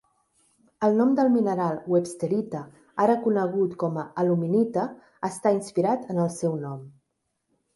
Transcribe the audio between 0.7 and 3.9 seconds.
El nom del mineral websterita, ara conegut